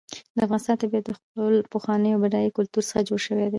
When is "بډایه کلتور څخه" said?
2.23-3.05